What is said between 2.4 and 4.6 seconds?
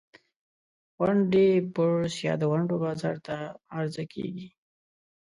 د ونډو بازار ته عرضه کیږي.